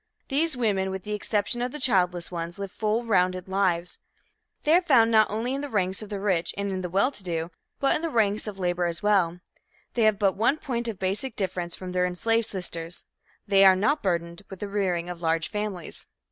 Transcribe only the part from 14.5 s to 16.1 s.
the rearing of large families.